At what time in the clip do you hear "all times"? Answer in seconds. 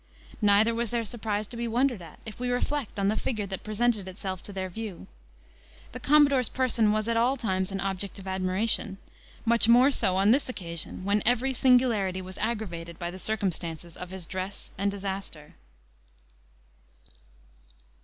7.17-7.71